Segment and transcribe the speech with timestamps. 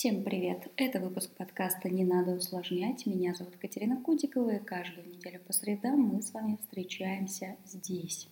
[0.00, 0.66] Всем привет!
[0.78, 3.04] Это выпуск подкаста «Не надо усложнять».
[3.04, 8.26] Меня зовут Катерина Кудикова, и каждую неделю по средам мы с вами встречаемся здесь.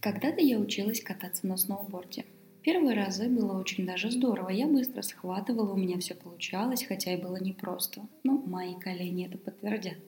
[0.00, 2.24] Когда-то я училась кататься на сноуборде.
[2.62, 4.48] Первые разы было очень даже здорово.
[4.48, 8.02] Я быстро схватывала, у меня все получалось, хотя и было непросто.
[8.24, 9.98] Но мои колени это подтвердят.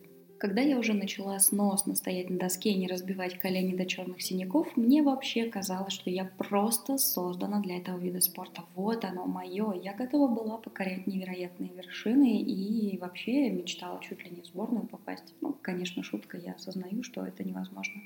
[0.43, 4.77] Когда я уже начала сносно стоять на доске и не разбивать колени до черных синяков,
[4.77, 8.64] мне вообще казалось, что я просто создана для этого вида спорта.
[8.74, 9.73] Вот оно мое.
[9.80, 15.32] Я готова была покорять невероятные вершины и вообще мечтала чуть ли не в сборную попасть.
[15.41, 18.02] Ну, конечно, шутка, я осознаю, что это невозможно.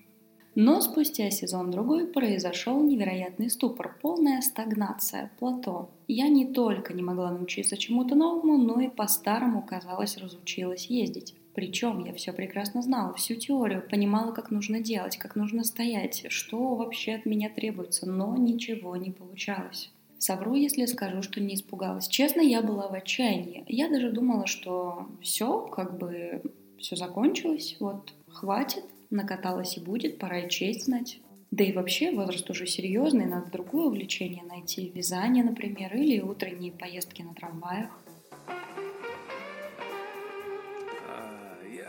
[0.55, 5.89] Но спустя сезон-другой произошел невероятный ступор, полная стагнация, плато.
[6.07, 11.35] Я не только не могла научиться чему-то новому, но и по-старому, казалось, разучилась ездить.
[11.57, 16.75] Причем я все прекрасно знала, всю теорию, понимала, как нужно делать, как нужно стоять, что
[16.75, 19.91] вообще от меня требуется, но ничего не получалось.
[20.19, 22.09] Совру, если скажу, что не испугалась.
[22.09, 23.65] Честно, я была в отчаянии.
[23.69, 26.43] Я даже думала, что все, как бы
[26.79, 31.21] все закончилось, вот хватит, накаталась и будет, пора и честь знать.
[31.51, 37.23] Да и вообще возраст уже серьезный, надо другое увлечение найти, вязание, например, или утренние поездки
[37.23, 37.99] на трамваях.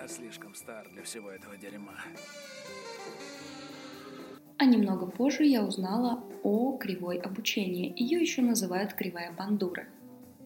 [0.07, 1.95] Слишком стар для всего этого дерьма.
[4.57, 7.93] А немного позже я узнала о кривой обучении.
[7.95, 9.87] Ее еще называют кривая Бандура.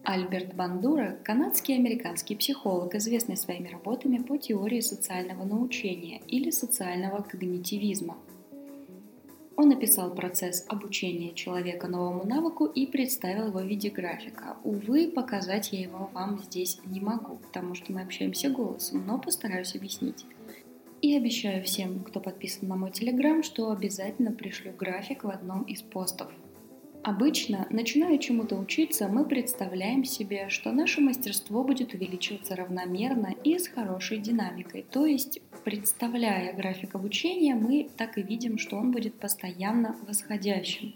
[0.04, 8.18] Альберт Бандура– канадский американский психолог, известный своими работами по теории социального научения или социального когнитивизма–
[9.56, 14.56] он описал процесс обучения человека новому навыку и представил его в виде графика.
[14.64, 19.74] Увы, показать я его вам здесь не могу, потому что мы общаемся голосом, но постараюсь
[19.74, 20.24] объяснить.
[21.02, 25.82] И обещаю всем, кто подписан на мой телеграм, что обязательно пришлю график в одном из
[25.82, 26.30] постов.
[27.02, 33.66] Обычно, начиная чему-то учиться, мы представляем себе, что наше мастерство будет увеличиваться равномерно и с
[33.66, 34.86] хорошей динамикой.
[34.88, 40.94] То есть, представляя график обучения, мы так и видим, что он будет постоянно восходящим.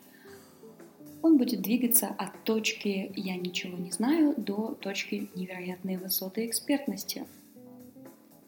[1.22, 7.27] Он будет двигаться от точки «я ничего не знаю» до точки невероятной высоты экспертности–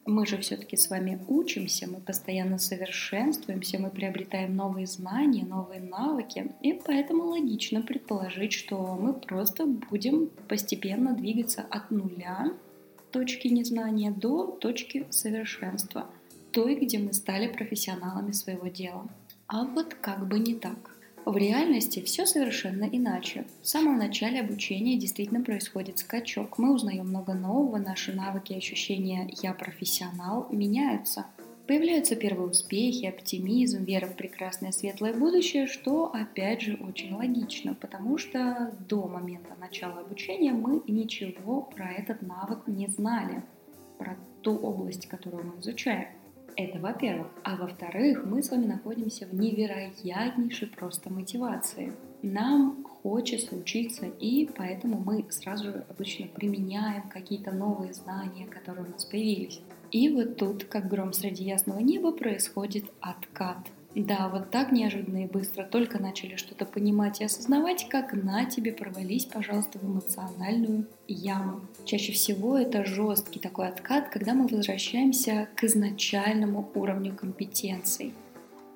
[0.09, 6.51] мы же все-таки с вами учимся, мы постоянно совершенствуемся, мы приобретаем новые знания, новые навыки,
[6.63, 12.53] и поэтому логично предположить, что мы просто будем постепенно двигаться от нуля
[13.11, 16.07] точки незнания до точки совершенства,
[16.53, 19.09] той, где мы стали профессионалами своего дела.
[19.47, 20.98] А вот как бы не так.
[21.29, 23.45] В реальности все совершенно иначе.
[23.61, 26.57] В самом начале обучения действительно происходит скачок.
[26.57, 31.27] Мы узнаем много нового, наши навыки и ощущения «я профессионал» меняются.
[31.67, 38.17] Появляются первые успехи, оптимизм, вера в прекрасное светлое будущее, что опять же очень логично, потому
[38.17, 43.43] что до момента начала обучения мы ничего про этот навык не знали,
[43.99, 46.09] про ту область, которую мы изучаем.
[46.57, 47.29] Это во-первых.
[47.45, 51.93] А во-вторых, мы с вами находимся в невероятнейшей просто мотивации.
[52.23, 58.91] Нам хочется учиться, и поэтому мы сразу же обычно применяем какие-то новые знания, которые у
[58.91, 59.61] нас появились.
[59.93, 63.59] И вот тут, как гром среди ясного неба, происходит откат–
[64.03, 68.73] да, вот так неожиданно и быстро только начали что-то понимать и осознавать, как на тебе
[68.73, 71.63] провались, пожалуйста, в эмоциональную яму.
[71.85, 78.15] Чаще всего это жесткий такой откат, когда мы возвращаемся к изначальному уровню компетенций.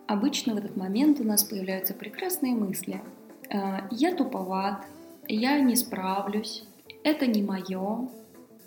[0.06, 3.00] Обычно в этот момент у нас появляются прекрасные мысли.
[3.48, 4.84] «Э, я туповат,
[5.28, 6.64] я не справлюсь,
[7.04, 8.08] это не мое.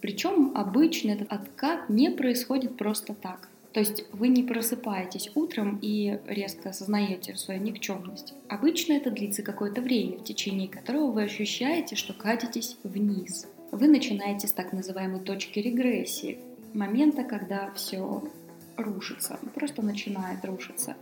[0.02, 3.50] Причем обычно этот откат не происходит просто так.
[3.76, 8.34] То есть вы не просыпаетесь утром и резко осознаете свою никчемность.
[8.48, 13.48] Обычно это длится какое-то время, в течение которого вы ощущаете, что катитесь вниз.
[13.74, 16.40] Вы начинаете с так называемой точки регрессии,
[16.74, 18.24] момента, когда все
[18.78, 20.96] рушится, просто начинает рушиться.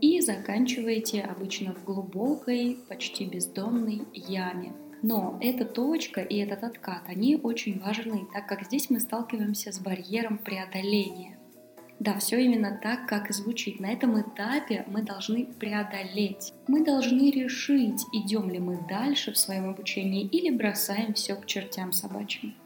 [0.00, 4.74] И заканчиваете обычно в глубокой, почти бездонной яме.
[5.02, 9.80] Но эта точка и этот откат, они очень важны, так как здесь мы сталкиваемся с
[9.80, 11.36] барьером преодоления.
[12.02, 13.78] Да, все именно так, как и звучит.
[13.78, 16.52] На этом этапе мы должны преодолеть.
[16.66, 21.92] Мы должны решить, идем ли мы дальше в своем обучении или бросаем все к чертям
[21.92, 22.56] собачьим.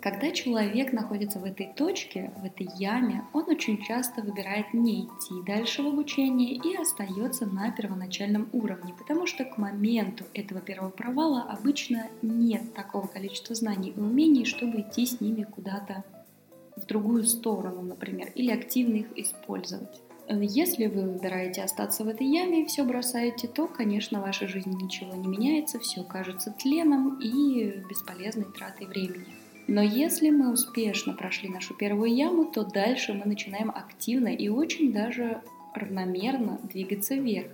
[0.00, 5.42] Когда человек находится в этой точке, в этой яме, он очень часто выбирает не идти
[5.44, 11.42] дальше в обучении и остается на первоначальном уровне, потому что к моменту этого первого провала
[11.42, 16.04] обычно нет такого количества знаний и умений, чтобы идти с ними куда-то
[16.84, 20.00] в другую сторону, например, или активно их использовать.
[20.28, 24.82] Если вы выбираете остаться в этой яме и все бросаете, то, конечно, в вашей жизни
[24.82, 29.26] ничего не меняется, все кажется тленом и бесполезной тратой времени.
[29.66, 34.92] Но если мы успешно прошли нашу первую яму, то дальше мы начинаем активно и очень
[34.92, 35.42] даже
[35.74, 37.50] равномерно двигаться вверх.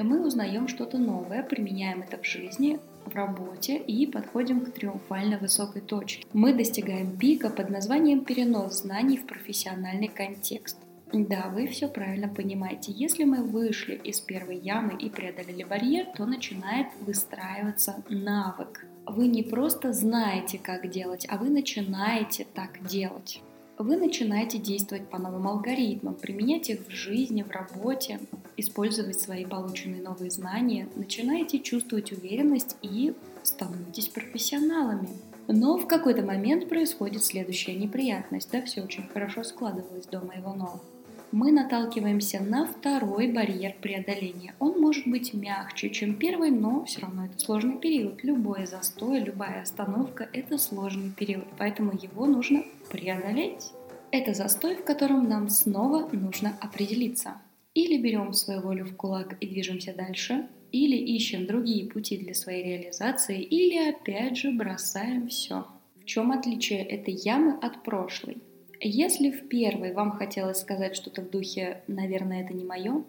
[0.00, 2.78] Мы узнаем что-то новое, применяем это в жизни,
[3.08, 6.26] в работе и подходим к триумфально высокой точке.
[6.32, 10.78] Мы достигаем пика под названием перенос знаний в профессиональный контекст.
[11.12, 12.92] Да, вы все правильно понимаете.
[12.92, 18.84] Если мы вышли из первой ямы и преодолели барьер, то начинает выстраиваться навык.
[19.06, 23.40] Вы не просто знаете, как делать, а вы начинаете так делать.
[23.78, 28.18] Вы начинаете действовать по новым алгоритмам, применять их в жизни, в работе,
[28.56, 33.14] использовать свои полученные новые знания, начинаете чувствовать уверенность и
[33.44, 35.08] становитесь профессионалами.
[35.46, 38.50] Но в какой-то момент происходит следующая неприятность.
[38.50, 40.80] Да, все очень хорошо складывалось до моего нового
[41.30, 44.54] мы наталкиваемся на второй барьер преодоления.
[44.58, 48.24] Он может быть мягче, чем первый, но все равно это сложный период.
[48.24, 53.72] Любой застой, любая остановка– это сложный период, поэтому его нужно преодолеть.
[54.10, 57.34] Это застой, в котором нам снова нужно определиться.
[57.74, 62.64] Или берем свою волю в кулак и движемся дальше, или ищем другие пути для своей
[62.64, 65.66] реализации, или опять же бросаем все.
[65.96, 68.38] В чем отличие этой ямы от прошлой?
[68.80, 73.04] Если в первой вам хотелось сказать что-то в духе «наверное, это не мое»,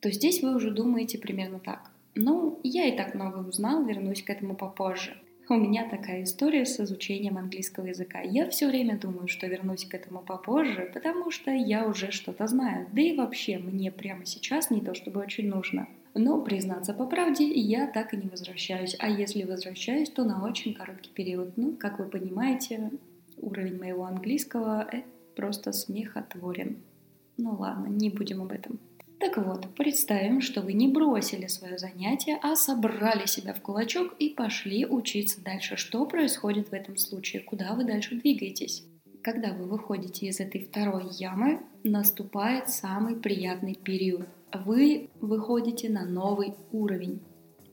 [0.00, 1.90] то здесь вы уже думаете примерно так.
[2.14, 5.16] Ну, я и так много узнал, вернусь к этому попозже.
[5.48, 8.20] У меня такая история с изучением английского языка.
[8.20, 12.86] Я все время думаю, что вернусь к этому попозже, потому что я уже что-то знаю.
[12.92, 15.88] Да и вообще, мне прямо сейчас не то чтобы очень нужно.
[16.14, 18.96] Но, признаться по правде, я так и не возвращаюсь.
[18.98, 21.56] А если возвращаюсь, то на очень короткий период.
[21.56, 22.90] Ну, как вы понимаете,
[23.42, 25.06] уровень моего английского это
[25.36, 26.78] просто смехотворен.
[27.36, 28.78] Ну ладно, не будем об этом.
[29.18, 34.30] Так вот, представим, что вы не бросили свое занятие, а собрали себя в кулачок и
[34.30, 35.76] пошли учиться дальше.
[35.76, 37.42] Что происходит в этом случае?
[37.42, 38.84] Куда вы дальше двигаетесь?
[39.22, 44.26] Когда вы выходите из этой второй ямы, наступает самый приятный период.
[44.52, 47.20] Вы выходите на новый уровень.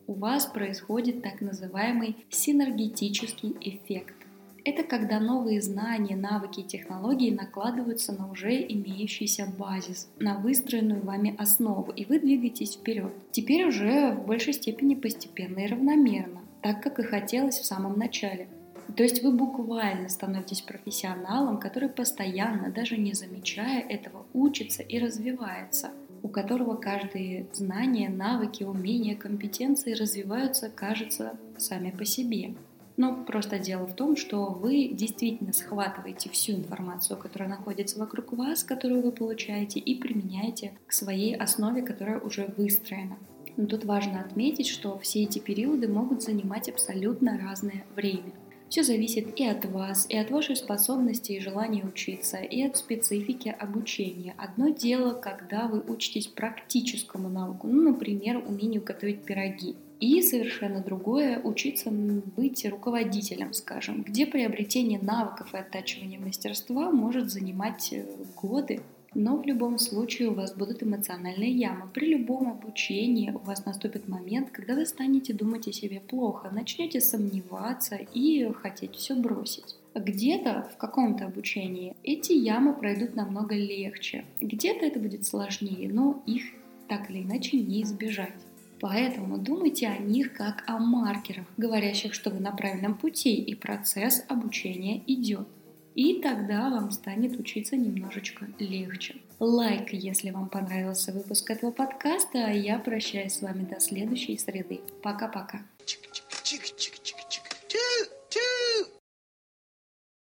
[0.06, 4.19] У вас происходит так называемый синергетический эффект.
[4.66, 11.36] Это когда новые знания, навыки и технологии накладываются на уже имеющийся базис, на выстроенную вами
[11.38, 13.14] основу, и вы двигаетесь вперед.
[13.32, 18.48] Теперь уже в большей степени постепенно и равномерно, так как и хотелось в самом начале.
[18.96, 25.92] То есть вы буквально становитесь профессионалом, который постоянно, даже не замечая этого, учится и развивается,
[26.24, 32.56] у которого каждые знания, навыки, умения, компетенции развиваются, кажется, сами по себе.
[33.00, 38.62] Но просто дело в том, что вы действительно схватываете всю информацию, которая находится вокруг вас,
[38.66, 43.18] которую вы получаете, и применяете к своей основе, которая уже выстроена.
[43.56, 48.34] Но тут важно отметить, что все эти периоды могут занимать абсолютно разное время.
[48.68, 53.48] Все зависит и от вас, и от вашей способности и желания учиться, и от специфики
[53.48, 54.36] обучения.
[54.38, 59.78] Одно дело, когда вы учитесь практическому навыку, ну, например, умению готовить пироги.
[60.00, 67.90] И совершенно другое– учиться быть руководителем, скажем, где приобретение навыков и оттачивание мастерства может занимать
[67.92, 68.06] э,
[68.42, 68.82] годы.
[69.14, 71.90] Но в любом случае у вас будут эмоциональные ямы.
[71.94, 77.02] При любом обучении у вас наступит момент, когда вы станете думать о себе плохо, начнете
[77.02, 79.76] сомневаться и хотеть все бросить.
[79.96, 86.44] Где-то в каком-то обучении эти ямы пройдут намного легче, где-то это будет сложнее, но их
[86.88, 88.34] так или иначе не избежать.
[88.80, 94.24] Поэтому думайте о них как о маркерах, говорящих, что вы на правильном пути и процесс
[94.28, 95.48] обучения идет.
[95.96, 99.16] И тогда вам станет учиться немножечко легче.
[99.40, 104.82] Лайк, если вам понравился выпуск этого подкаста, а я прощаюсь с вами до следующей среды.
[105.02, 105.62] Пока-пока.